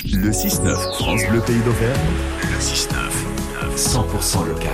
[0.00, 2.00] Le 6-9, France Bleu Pays d'Auvergne.
[2.42, 2.96] Le 6-9,
[3.76, 4.72] 100% local.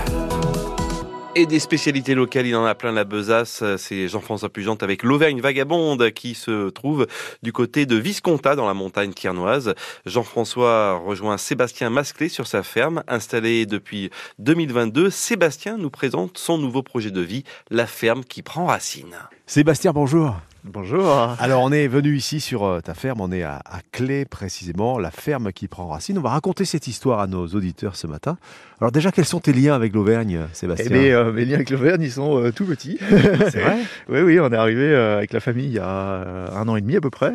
[1.35, 3.63] Et des spécialités locales, il en a plein la besace.
[3.77, 7.07] C'est Jean-François Pugente avec l'Auvergne Vagabonde qui se trouve
[7.43, 9.75] du côté de Visconta dans la montagne tiernoise.
[10.07, 15.11] Jean-François rejoint Sébastien Masclé sur sa ferme installée depuis 2022.
[15.11, 19.17] Sébastien nous présente son nouveau projet de vie, la ferme qui prend racine.
[19.47, 20.37] Sébastien, bonjour.
[20.65, 21.37] Bonjour.
[21.39, 24.99] Alors on est venu ici sur euh, ta ferme, on est à, à Clé précisément,
[24.99, 26.19] la ferme qui prend racine.
[26.19, 28.37] On va raconter cette histoire à nos auditeurs ce matin.
[28.81, 31.71] Alors déjà, quels sont tes liens avec l'Auvergne, Sébastien Eh bien, euh, mes liens avec
[31.71, 32.99] l'Auvergne, ils sont euh, tout petits.
[33.09, 36.69] C'est vrai Oui, oui, on est arrivé euh, avec la famille il y a un
[36.69, 37.33] an et demi à peu près,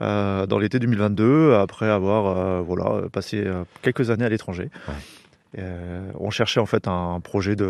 [0.00, 3.44] euh, dans l'été 2022, après avoir voilà, passé
[3.82, 4.70] quelques années à l'étranger.
[4.88, 5.62] Ouais.
[6.18, 7.66] On cherchait en fait un projet de...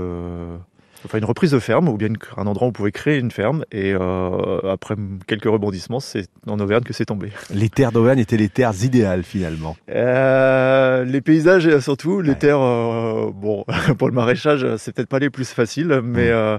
[1.04, 3.30] Enfin, une reprise de ferme, ou bien une- un endroit où on pouvait créer une
[3.30, 3.64] ferme.
[3.72, 7.30] Et euh, après quelques rebondissements, c'est en Auvergne que c'est tombé.
[7.54, 9.76] Les terres d'Auvergne étaient les terres idéales finalement.
[9.90, 12.34] Euh, les paysages et surtout, les Ouais.
[12.36, 13.65] terres, euh, bon,
[13.98, 16.32] pour le maraîchage, c'est peut-être pas les plus faciles, mais Mm.
[16.34, 16.59] euh,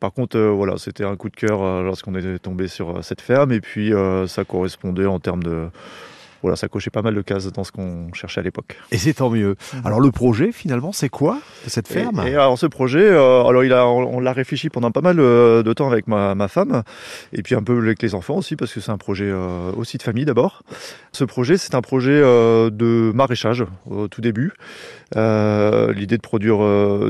[0.00, 3.02] par contre, euh, voilà, c'était un coup de cœur euh, lorsqu'on est tombé sur euh,
[3.02, 5.68] cette ferme, et puis euh, ça correspondait en termes de,
[6.42, 8.76] voilà, ça cochait pas mal de cases dans ce qu'on cherchait à l'époque.
[8.90, 9.56] Et c'est tant mieux.
[9.84, 12.22] Alors le projet finalement, c'est quoi cette ferme?
[12.26, 15.00] Et, et alors ce projet, euh, alors il a, on, on l'a réfléchi pendant pas
[15.00, 16.82] mal euh, de temps avec ma, ma femme,
[17.32, 19.98] et puis un peu avec les enfants aussi, parce que c'est un projet euh, aussi
[19.98, 20.62] de famille d'abord.
[21.12, 24.52] Ce projet, c'est un projet euh, de maraîchage au tout début.
[25.14, 26.58] L'idée de produire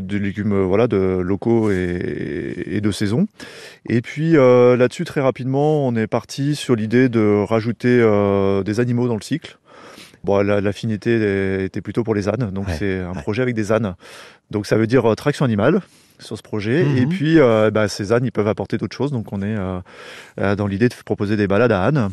[0.02, 3.26] des légumes voilà, de locaux et, et de saison.
[3.88, 7.98] Et puis là-dessus, très rapidement, on est parti sur l'idée de rajouter
[8.64, 9.58] des animaux dans le cycle.
[10.24, 13.22] Bon, l'affinité était plutôt pour les ânes, donc Ouais, c'est un ouais.
[13.22, 13.94] projet avec des ânes.
[14.50, 15.80] Donc ça veut dire euh, traction animale
[16.18, 16.82] sur ce projet.
[16.84, 16.96] Mhm.
[16.96, 19.12] Et puis euh, bah, ces ânes, ils peuvent apporter d'autres choses.
[19.12, 22.10] Donc on est euh, dans l'idée de proposer des balades à ânes.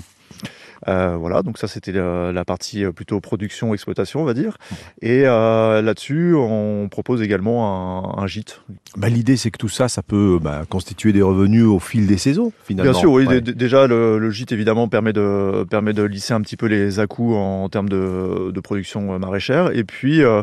[0.88, 4.58] Euh, voilà, donc ça c'était la, la partie euh, plutôt production, exploitation, on va dire.
[5.02, 8.62] Et euh, là-dessus, on propose également un, un gîte.
[8.98, 12.18] Bah, L'idée c'est que tout ça, ça peut bah, constituer des revenus au fil des
[12.18, 12.92] saisons finalement.
[12.92, 13.26] Bien sûr, oui.
[13.26, 13.42] Ouais.
[13.42, 17.36] Déjà, le, le gîte évidemment permet de permet de lisser un petit peu les à-coups
[17.36, 19.76] en, termes de, de production euh, maraîchère.
[19.76, 20.42] Et puis euh,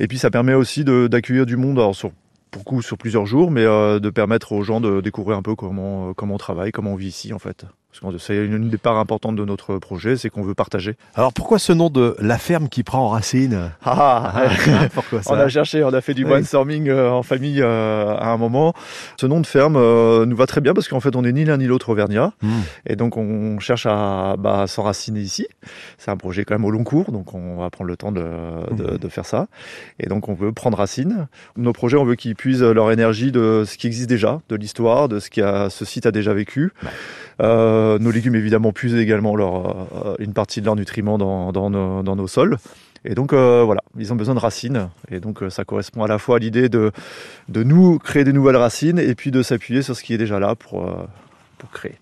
[0.00, 1.78] et puis ça permet aussi d'accueillir du monde.
[1.78, 2.12] Alors sur
[2.52, 6.10] beaucoup sur plusieurs jours, mais euh, de permettre aux gens de découvrir un peu comment
[6.10, 7.64] euh, comment on travaille, comment on vit ici en fait.
[8.00, 10.96] Parce que c'est une, des parts importantes de notre projet, c'est qu'on veut partager.
[11.14, 15.34] Alors pourquoi ce nom de la ferme qui prend racine Ah, Ah, hein, Pourquoi ça
[15.34, 16.30] On a cherché, on a fait du Oui.
[16.30, 18.72] brainstorming euh, en famille euh, à un moment.
[19.20, 21.44] Ce nom de ferme euh, nous va très bien parce qu'en fait on est ni
[21.44, 22.32] l'un ni l'autre auvergnat.
[22.40, 22.60] Hmm.
[22.86, 25.46] Et donc on cherche à bah, s'enraciner ici.
[25.98, 28.24] C'est un projet quand même au long cours, donc on va prendre le temps de,
[28.74, 29.48] de, de faire ça.
[30.00, 31.28] Et donc on veut prendre racine.
[31.58, 35.08] Nos projets, on veut qu'ils puisent leur énergie de ce qui existe déjà, de l'histoire,
[35.08, 36.72] de ce que ce site a déjà vécu.
[37.40, 41.70] Euh, nos légumes évidemment puisent également euh, une partie de leurs nutriments dans,
[42.16, 42.58] nos, sols.
[43.04, 44.88] Et donc euh, voilà, ils ont besoin de racines.
[45.10, 46.92] Et donc euh, ça correspond à la fois à l'idée de,
[47.48, 50.38] de nous créer des nouvelles racines et puis de s'appuyer sur ce qui est déjà
[50.38, 50.54] là euh,
[51.58, 51.94] pour créer.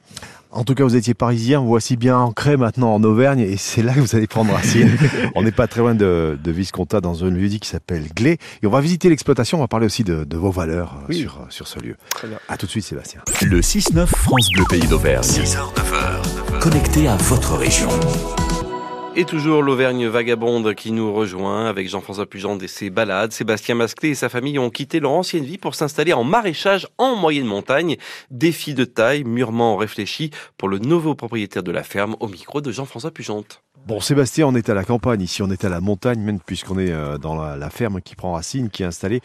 [0.53, 3.83] En tout cas, vous étiez parisien, vous voici bien ancré maintenant en Auvergne et c'est
[3.83, 4.91] là que vous allez prendre racine.
[5.37, 8.39] on n'est pas très loin de, de Visconta dans un lieu dit qui s'appelle Glé.
[8.63, 11.21] Et on va visiter l'exploitation, on va parler aussi de, de vos valeurs euh, Oui.
[11.21, 11.97] sur, euh, sur ce lieu.
[12.49, 13.21] À tout de suite Sébastien.
[13.43, 15.23] Le 6-9, France Bleu Pays d'Auvergne.
[15.23, 16.59] 6h, 9h.
[16.61, 17.89] Connecté à votre région.
[19.17, 23.33] Et toujours l'Auvergne vagabonde qui nous rejoint avec Jean-François Pugente et ses balades.
[23.33, 27.17] Sébastien Masclé et sa famille ont quitté leur ancienne vie pour s'installer en maraîchage en
[27.17, 27.97] moyenne montagne.
[28.31, 32.71] Défi de taille, mûrement réfléchi pour le nouveau propriétaire de la ferme au micro de
[32.71, 33.63] Jean-François Pugente.
[33.87, 36.79] Bon Sébastien, on est à la campagne, ici on est à la montagne, même puisqu'on
[36.79, 39.21] est euh, dans la, la ferme qui prend racine, qui est installée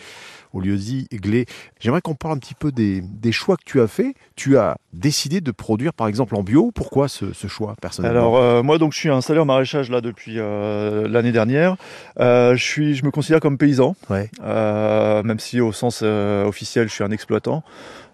[0.53, 1.45] au lieu dit Glé.
[1.81, 4.13] J'aimerais qu'on parle un petit peu des, des choix que tu as fait.
[4.37, 6.71] Tu as décidé de produire par exemple en bio.
[6.73, 8.17] Pourquoi ce, ce choix personnellement?
[8.17, 11.75] Alors euh, moi donc je suis installé en maraîchage là depuis euh, l'année dernière.
[12.19, 14.29] Euh, je suis, je me considère comme paysan, Ouais.
[14.43, 17.63] euh, même si au sens officiel je suis un exploitant.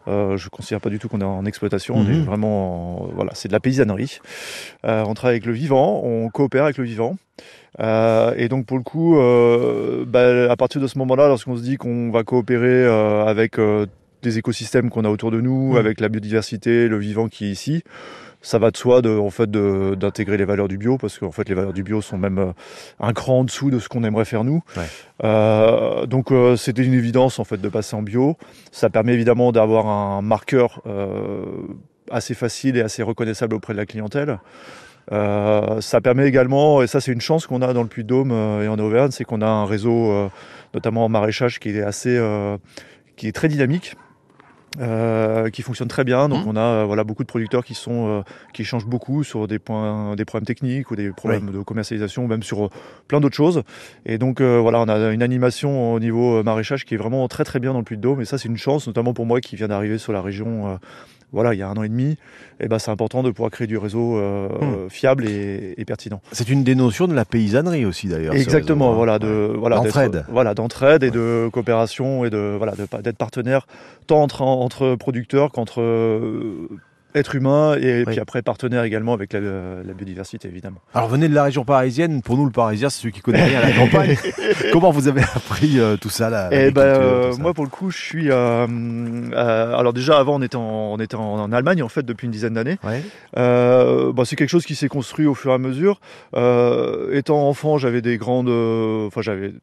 [0.07, 2.23] Euh, je ne considère pas du tout qu'on est en exploitation, on est Mhm.
[2.25, 4.19] vraiment, en- voilà, c'est de la paysannerie.
[4.83, 7.17] Euh, on travaille avec le vivant, on coopère avec le vivant.
[7.79, 9.15] Euh, et donc pour le coup,
[10.07, 12.85] bah, à partir de ce moment-là, lorsqu'on se dit qu'on va coopérer
[13.27, 13.57] avec
[14.23, 15.77] des écosystèmes qu'on a autour de nous, Mhm.
[15.77, 17.83] avec la biodiversité, le vivant qui est ici,
[18.41, 21.47] ça va de soi de, en fait, d'intégrer les valeurs du bio, parce qu'en fait
[21.47, 22.53] les valeurs du bio sont même euh,
[22.99, 24.61] un cran en dessous de ce qu'on aimerait faire nous.
[24.75, 24.83] Ouais.
[25.23, 28.37] Euh, donc euh, c'était une évidence en fait de passer en bio.
[28.71, 31.45] Ça permet évidemment d'avoir un marqueur euh,
[32.09, 34.39] assez facile et assez reconnaissable auprès de la clientèle.
[35.11, 38.63] Euh, ça permet également, et ça c'est une chance qu'on a dans le Puy-de-Dôme euh,
[38.63, 40.29] et en Auvergne, c'est qu'on a un réseau, euh,
[40.73, 42.19] notamment en maraîchage, qui est assez,
[43.17, 43.95] qui est très dynamique.
[44.79, 46.29] Euh, qui fonctionne très bien.
[46.29, 46.49] Donc Mhm.
[46.51, 48.21] on a euh, voilà beaucoup de producteurs qui sont euh,
[48.53, 52.27] qui changent beaucoup sur des points des problèmes techniques ou des problèmes de commercialisation ou
[52.27, 52.69] même sur euh,
[53.07, 53.63] plein d'autres choses.
[54.05, 57.43] Et donc euh, voilà, on a une animation au niveau maraîchage qui est vraiment très
[57.43, 59.67] très bien dans le Puy-de-Dôme et ça c'est une chance notamment pour moi qui viens
[59.67, 60.75] d'arriver sur la région euh,
[61.33, 62.17] voilà, il y a un an et demi,
[62.59, 64.89] et ben c'est important de pouvoir créer du réseau euh, Mhm.
[64.89, 66.21] fiable et, et pertinent.
[66.31, 68.35] C'est une des notions de la paysannerie aussi d'ailleurs.
[68.35, 68.97] Exactement, réseau, hein.
[68.97, 70.25] voilà, de voilà D'entraide.
[70.29, 73.65] voilà, d'entraide et de coopération et de voilà, de d'être partenaire
[74.07, 75.81] tant entre entre producteurs qu'entre
[77.15, 78.05] euh, êtres humains et Oui.
[78.05, 80.77] puis après partenaire également avec la, la biodiversité évidemment.
[80.93, 82.21] Alors venez de la région parisienne.
[82.21, 84.17] Pour nous, le Parisien, c'est celui qui connaît rien à la campagne.
[84.71, 87.89] Comment vous avez appris euh, tout ça là Et ben euh, moi pour le coup
[87.91, 88.65] je suis euh,
[89.33, 90.61] euh, alors déjà avant on était en,
[90.93, 92.77] on était en, en Allemagne en fait depuis une dizaine d'années.
[92.83, 93.01] Ouais.
[93.37, 95.99] Euh, bah, c'est quelque chose qui s'est construit au fur et à mesure.
[96.35, 99.53] Euh, étant enfant, j'avais des grandes, euh, enfin j'avais,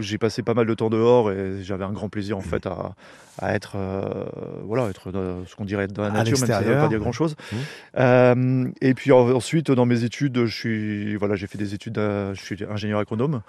[0.00, 2.44] j'ai passé pas mal de temps dehors et j'avais un grand plaisir en Mmh.
[2.44, 2.94] fait à,
[3.38, 4.24] à être, euh,
[4.64, 6.88] voilà, être dans ce qu'on dirait dans la nature, même si ça ne veut pas
[6.88, 7.34] dire grand chose.
[7.52, 7.56] Mmh.
[7.98, 11.96] Euh, et puis en- ensuite dans mes études, je suis, voilà, j'ai fait des études,
[11.98, 13.42] je suis ingénieur agronome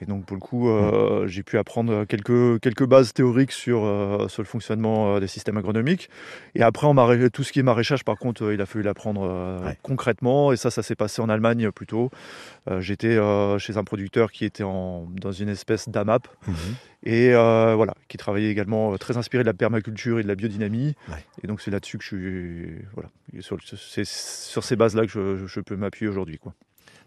[0.00, 3.82] et donc pour le coup, euh, j'ai pu apprendre quelques quelques bases théoriques sur
[4.28, 6.08] sur le fonctionnement des systèmes agronomiques.
[6.54, 6.94] Et après, en
[7.32, 9.22] tout ce qui est maraîchage, par contre, il a fallu l'apprendre
[9.64, 9.76] Ouais.
[9.82, 10.52] concrètement.
[10.52, 12.10] Et ça, ça s'est passé en Allemagne plutôt.
[12.80, 13.18] J'étais
[13.58, 16.54] chez un producteur qui était en, dans une espèce d'AMAP Mhm.
[17.04, 20.34] et euh, voilà, qui travaillait également euh, très inspiré de la permaculture et de la
[20.34, 20.94] biodynamie.
[21.08, 21.24] Ouais.
[21.42, 22.84] Et donc, c'est là-dessus que je suis.
[22.94, 23.08] Voilà,
[23.76, 26.38] c'est sur ces bases-là que je, je peux m'appuyer aujourd'hui.
[26.38, 26.52] quoi.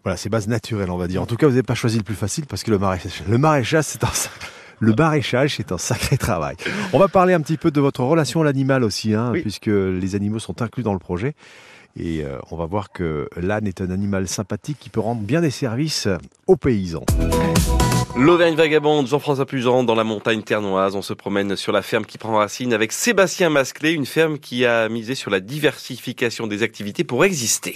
[0.04, 1.20] Voilà, c'est base naturelle, on va dire.
[1.22, 3.38] En tout cas, vous n'avez pas choisi le plus facile parce que le maraîchage, le
[3.38, 4.10] maraîchage, c'est un,
[4.78, 6.56] le maraîchage, c'est un sacré travail.
[6.92, 9.40] On va parler un petit peu de votre relation à l'animal aussi, hein, Oui.
[9.42, 11.34] puisque les animaux sont inclus dans le projet.
[11.98, 15.40] Et euh, on va voir que l'âne est un animal sympathique qui peut rendre bien
[15.40, 16.06] des services
[16.46, 17.06] aux paysans.
[18.18, 20.96] L'Auvergne vagabonde, Jean-François Pujan dans la montagne ternoise.
[20.96, 24.64] On se promène sur la ferme qui prend racine avec Sébastien Masclé, une ferme qui
[24.64, 27.74] a misé sur la diversification des activités pour exister.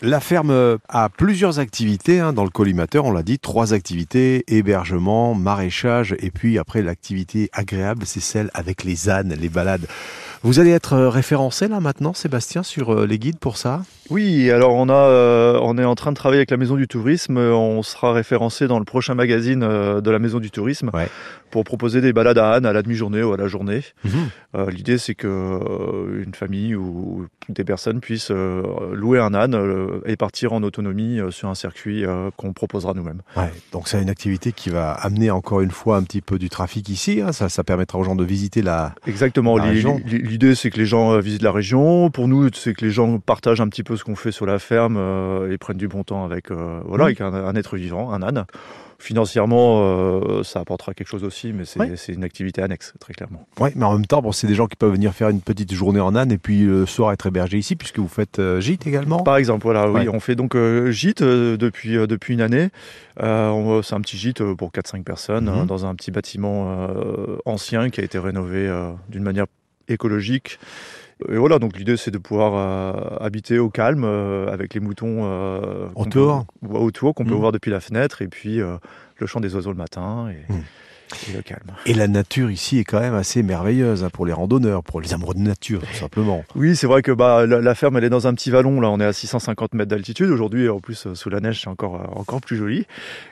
[0.00, 5.34] La ferme a plusieurs activités hein, dans le collimateur, on l'a dit, trois activités, hébergement,
[5.34, 9.86] maraîchage, et puis après l'activité agréable, c'est celle avec les ânes, les balades.
[10.44, 13.82] Vous allez être euh, référencé là maintenant, Sébastien, sur euh, les guides pour ça?
[14.10, 16.88] Oui, alors on, a, euh, on est en train de travailler avec la Maison du
[16.88, 17.38] Tourisme.
[17.38, 21.08] On sera référencé dans le prochain magazine euh, de la Maison du Tourisme Ouais.
[21.52, 23.82] pour proposer des balades à âne à la demi-journée ou à la journée.
[24.56, 29.56] Euh, L'idée, c'est que une famille ou des personnes puissent louer un âne
[30.06, 32.04] et partir en autonomie sur un circuit
[32.36, 33.22] qu'on proposera nous-mêmes.
[33.36, 36.50] Ouais, donc c'est une activité qui va amener encore une fois un petit peu du
[36.50, 37.20] trafic ici.
[37.22, 37.32] hein.
[37.32, 38.94] Ça, ça permettra aux gens de visiter la.
[39.06, 39.56] Exactement.
[39.56, 40.00] La région.
[40.32, 42.08] L'idée, c'est que les gens euh, visitent la région.
[42.08, 44.58] Pour nous, c'est que les gens partagent un petit peu ce qu'on fait sur la
[44.58, 47.06] ferme euh, et prennent du bon temps avec, euh, voilà, Mhm.
[47.08, 48.46] avec un, un être vivant, un âne.
[48.98, 51.92] Financièrement, euh, ça apportera quelque chose aussi, mais c'est Ouais.
[52.08, 53.46] une activité annexe, très clairement.
[53.60, 55.74] Ouais, mais en même temps, bon, c'est des gens qui peuvent venir faire une petite
[55.74, 58.86] journée en âne et puis le soir être hébergés ici, puisque vous faites euh, gîte
[58.86, 59.18] également.
[59.22, 62.70] Par exemple, voilà, oui, on fait donc euh, gîte depuis, depuis une année.
[63.18, 65.58] C'est un petit gîte pour 4-5 personnes Mhm.
[65.58, 66.86] euh, dans un petit bâtiment
[67.44, 68.70] ancien qui a été rénové
[69.10, 69.44] d'une manière
[69.92, 70.58] écologique.
[71.28, 75.20] Et voilà, donc l'idée c'est de pouvoir euh, habiter au calme euh, avec les moutons
[75.22, 76.46] euh, qu'on Autour.
[76.62, 77.38] peut- ouais, autour qu'on peut Mhm.
[77.40, 80.62] voir depuis la fenêtre et puis le chant des oiseaux le matin et, Mhm.
[81.28, 81.72] Et le calme.
[81.86, 85.14] Et la nature ici est quand même assez merveilleuse hein, pour les randonneurs, pour les
[85.14, 86.44] amoureux de nature, tout simplement.
[86.54, 88.80] Oui, c'est vrai que bah, la, la ferme, elle est dans un petit vallon.
[88.80, 90.30] Là, on est à 650 mètres d'altitude.
[90.30, 92.86] Aujourd'hui, en plus, euh, sous la neige, c'est encore, euh, encore plus joli.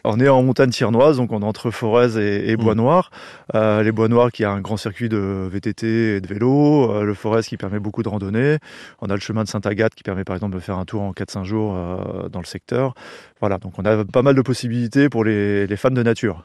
[0.05, 2.79] On est en montagne tiernoise, donc on est entre Forez et, et Bois Mm.
[2.79, 3.11] Noir.
[3.55, 6.91] Euh, les Bois Noirs qui a un grand circuit de VTT et de vélo.
[6.91, 8.59] Euh, le Forez qui permet beaucoup de randonnées.
[9.01, 11.13] On a le chemin de Sainte-Agathe qui permet par exemple de faire un tour en
[11.13, 12.95] 4-5 jours euh, dans le secteur.
[13.41, 16.45] Voilà, donc on a pas mal de possibilités pour les, les fans de nature.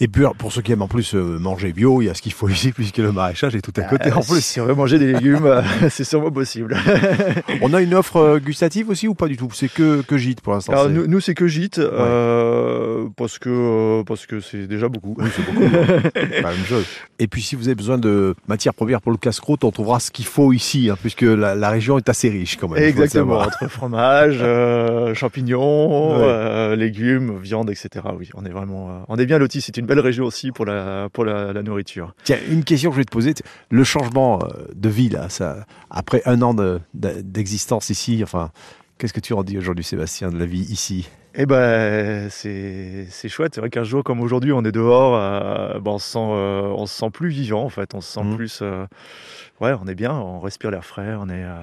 [0.00, 2.22] Et puis alors, pour ceux qui en plus euh, manger bio, il y a ce
[2.22, 4.44] qu'il faut ici, puisque le maraîchage est tout à côté Euh, en plus.
[4.44, 6.76] Si on veut manger des légumes, euh, c'est sûrement possible.
[7.62, 9.48] On a une offre euh, gustative aussi ou pas du tout?
[9.52, 10.88] C'est que, que gîte pour l'instant.
[10.88, 15.14] Nous, nous, c'est que gîte, euh, parce que euh, parce que c'est déjà beaucoup.
[15.18, 15.64] Oui, c'est beaucoup.
[15.64, 16.00] hein.
[16.14, 16.84] C'est la même chose.
[17.18, 20.10] Et puis, si vous avez besoin de matières premières pour le casse-croûte, on trouvera ce
[20.10, 22.82] qu'il faut ici, hein, puisque la, la région est assez riche quand même.
[22.82, 26.24] Exactement, entre fromage, euh, champignons, Ouais.
[26.24, 27.88] euh, légumes, viande, etc.
[28.18, 29.60] Oui, on est vraiment, euh, on est bien lotis.
[29.60, 32.14] C'est une belle région aussi pour la pour la, la nourriture.
[32.24, 33.34] Tiens, une question que je vais te poser.
[33.70, 34.40] Le changement
[34.74, 38.50] de vie, là, ça, après un an de- de- d'existence ici, enfin,
[38.98, 41.08] qu'est-ce que tu en dis aujourd'hui, Sébastien, de la vie ici?
[41.36, 43.52] Eh ben, c'est c'est chouette.
[43.54, 46.62] C'est vrai qu'un jour comme aujourd'hui, on est dehors, euh, ben, on se sent euh,
[46.76, 47.94] on se sent plus vivant en fait.
[47.94, 48.36] On se sent Mhm.
[48.36, 48.86] plus, euh,
[49.60, 51.56] ouais, on est bien, on respire l'air frais, on est euh,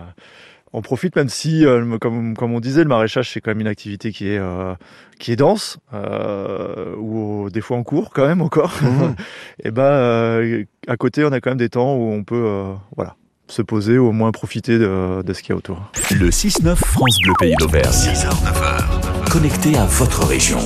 [0.73, 3.67] on profite même si, euh, comme, comme on disait, le maraîchage c'est quand même une
[3.67, 4.73] activité qui est euh,
[5.19, 8.73] qui est dense euh, ou des fois en cours quand même encore.
[8.81, 9.15] Mmh.
[9.63, 13.15] et ben à côté on a quand même des temps où on peut voilà
[13.47, 15.91] se poser ou au moins profiter de, de ce qu'il y a autour.
[16.11, 17.83] Le 6-9 France Bleu Pays d'Auvergne.
[17.89, 19.10] 6h, 9h.
[19.31, 20.59] Connecté à votre région.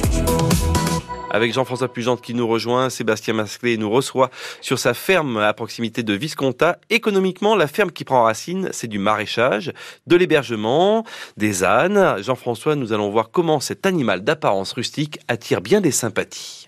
[1.29, 6.01] Avec Jean-François Pugente qui nous rejoint, Sébastien Masclé nous reçoit sur sa ferme à proximité
[6.01, 6.79] de Visconta.
[6.89, 9.71] Économiquement, la ferme qui prend racine, c'est du maraîchage,
[10.07, 11.05] de l'hébergement,
[11.37, 12.15] des ânes.
[12.23, 16.67] Jean-François, nous allons voir comment cet animal d'apparence rustique attire bien des sympathies.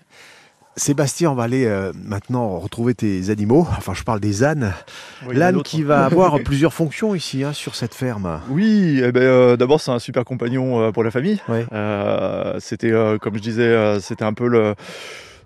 [0.78, 3.66] Sébastien, on va aller euh, maintenant retrouver tes animaux.
[3.76, 4.72] Enfin, je parle des ânes.
[5.30, 8.40] L'âne qui va avoir plusieurs fonctions ici hein, sur cette ferme.
[8.48, 11.40] Oui, eh ben, euh, d'abord c'est un super compagnon euh, pour la famille.
[12.60, 14.74] c'était, comme je disais, c'était un peu le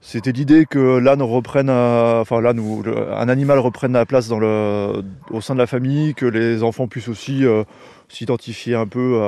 [0.04, 2.82] c'était l'idée que l'âne reprenne, enfin l'âne ou
[3.16, 6.88] un animal reprenne la place dans le, au sein de la famille, que les enfants
[6.88, 7.44] puissent aussi
[8.12, 9.18] s'identifier un peu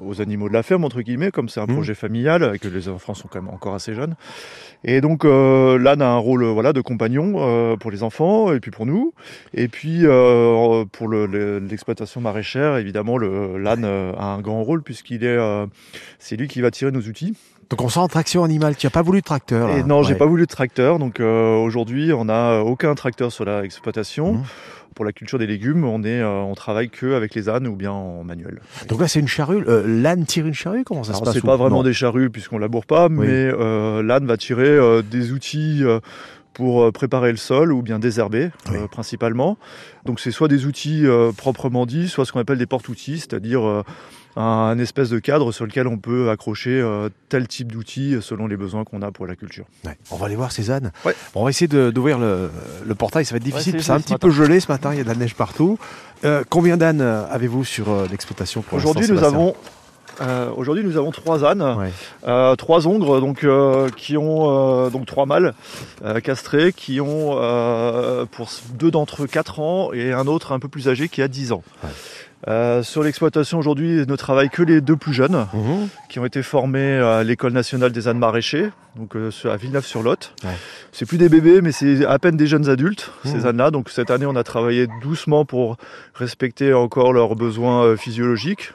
[0.00, 1.74] aux animaux de la ferme, entre guillemets, comme c'est un mmh.
[1.74, 4.14] projet familial, et que les enfants sont quand même encore assez jeunes.
[4.84, 8.60] Et donc euh, l'âne a un rôle voilà, de compagnon euh, pour les enfants et
[8.60, 9.14] puis pour nous.
[9.54, 15.38] Et puis euh, pour l'exploitation maraîchère, évidemment, l'âne a un grand rôle puisqu'il est,
[16.18, 17.34] c'est lui qui va tirer nos outils.
[17.72, 18.76] Donc on sent en traction animale.
[18.76, 20.98] Tu n'as pas voulu de tracteur Et Non, j'ai pas voulu de tracteur.
[20.98, 24.34] Donc aujourd'hui, on n'a aucun tracteur sur l'exploitation.
[24.34, 24.44] Mmh
[24.94, 27.76] pour la culture des légumes, on est, euh, on travaille que avec les ânes ou
[27.76, 28.60] bien en manuel.
[28.88, 29.64] Donc là, c'est une charrue.
[29.66, 30.84] Euh, l'âne tire une charrue?
[30.84, 34.26] Comment ça se passe C'est pas vraiment des charrues puisqu'on laboure pas, mais euh, l'âne
[34.26, 35.82] va tirer des outils
[36.54, 38.50] pour préparer le sol ou bien désherber
[38.90, 39.56] principalement.
[40.04, 41.04] Donc c'est soit des outils
[41.36, 43.84] proprement dits, soit ce qu'on appelle des porte-outils, c'est-à-dire
[44.36, 48.56] un, espèce de cadre sur lequel on peut accrocher euh, tel type d'outils selon les
[48.56, 49.66] besoins qu'on a pour la culture.
[50.10, 50.92] On va aller voir Cézanne.
[51.04, 51.14] Ouais.
[51.34, 52.50] on va essayer d'ouvrir le,
[52.94, 55.04] portail, ça va être difficile, c'est un petit peu gelé ce matin, il y a
[55.04, 55.78] de la neige partout.
[56.24, 59.54] Euh, combien d'ânes euh, avez-vous sur l'exploitation Aujourd'hui nous avons
[60.56, 61.90] Aujourd'hui, nous avons trois ânes,
[62.56, 63.46] trois ongres, donc
[63.96, 65.54] qui ont donc trois mâles
[66.22, 67.36] castrés, qui ont
[68.30, 71.28] pour deux d'entre eux 4 ans et un autre un peu plus âgé qui a
[71.28, 71.62] 10 ans.
[72.48, 75.88] Euh, sur l'exploitation aujourd'hui, ne travaillent que les deux plus jeunes, mhm.
[76.08, 80.34] qui ont été formés à l'école nationale des ânes maraîchers, donc euh, à Villeneuve-sur-Lot.
[80.90, 83.46] C'est plus des bébés, mais c'est à peine des jeunes adultes, ces mhm.
[83.46, 83.70] ânes-là.
[83.70, 85.76] Donc cette année, on a travaillé doucement pour
[86.14, 88.72] respecter encore leurs besoins euh, physiologiques.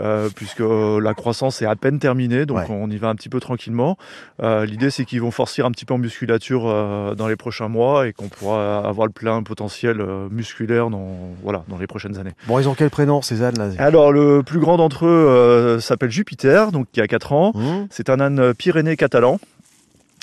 [0.00, 3.40] Euh, puisque la croissance est à peine terminée, donc on y va un petit peu
[3.40, 3.98] tranquillement.
[4.42, 7.68] Euh, L'idée, c'est qu'ils vont forcir un petit peu en musculature euh, dans les prochains
[7.68, 12.32] mois et qu'on pourra avoir le plein potentiel musculaire dans, voilà, dans les prochaines années.
[12.46, 16.10] Bon, ils ont quel prénom, ces ânes là Alors, le plus grand d'entre eux s'appelle
[16.10, 17.52] Jupiter, donc qui a 4 ans.
[17.54, 17.86] Mmh.
[17.90, 19.38] C'est un âne pyrénées catalan.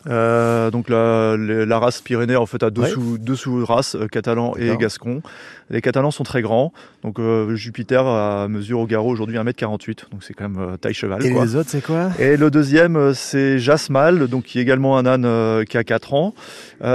[0.08, 4.54] Euh, donc la, la, race Pyrénées en fait a deux, sous, deux sous-races, euh, catalan
[4.58, 5.22] et gascon.
[5.70, 6.72] Les catalans sont très grands,
[7.04, 10.94] donc euh, Jupiter a, mesure au garrot aujourd'hui 1m48, donc c'est quand même euh, taille
[10.94, 11.24] cheval.
[11.26, 12.12] Et les autres c'est quoi?
[12.18, 16.34] Et le deuxième c'est Jasmal, donc qui est également un âne qui a 4 ans.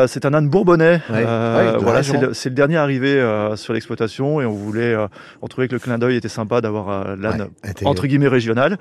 [0.06, 1.02] c'est un âne bourbonnais.
[1.08, 3.22] voilà, c'est le, le, dernier arrivé
[3.56, 4.96] sur l'exploitation et on voulait,
[5.42, 7.48] on trouvait que le clin d'œil était sympa d'avoir l'âne
[7.84, 8.78] entre guillemets régional.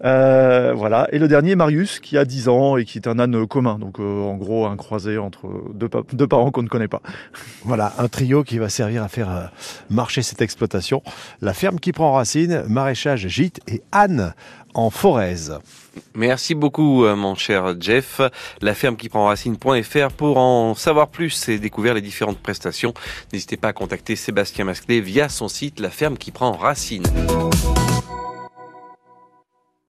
[0.00, 1.08] voilà.
[1.10, 3.78] Et le dernier Marius qui a 10 ans et qui est un âne commun.
[3.78, 7.02] Donc euh, en gros un croisé entre deux, deux parents qu'on ne connaît pas.
[7.64, 9.44] Voilà, un trio qui va servir à faire euh,
[9.90, 11.02] marcher cette exploitation.
[11.42, 14.32] La ferme qui prend racine, maraîchage, gîte et Anne
[14.74, 15.58] en Forez.
[16.14, 18.20] Merci beaucoup, euh, mon cher Jeff.
[18.60, 22.94] La ferme qui prend racine.fr pour en savoir plus et découvrir les différentes prestations.
[23.32, 27.04] N'hésitez pas à contacter Sébastien Masclé via son site La ferme qui prend racine.